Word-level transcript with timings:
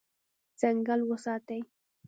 ځنګل 0.59 0.99
وساتئ. 1.09 1.61